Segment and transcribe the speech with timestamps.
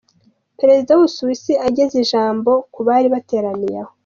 [0.59, 3.93] Perezida w'u Busuwisi ageze ijambo kubari bateraniye aho.